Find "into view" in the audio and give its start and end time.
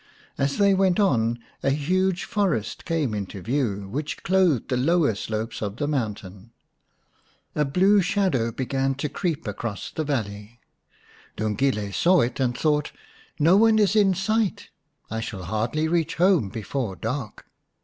3.13-3.87